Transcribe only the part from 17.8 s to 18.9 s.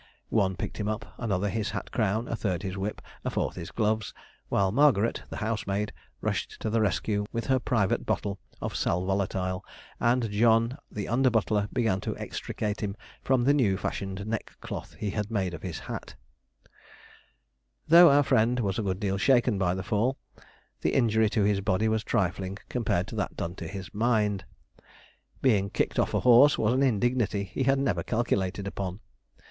[Illustration: MR. PACEY TRIES MULTUM IN PARVO] Though our friend was a